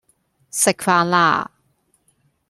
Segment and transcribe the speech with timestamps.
[0.49, 1.51] 食飯啦!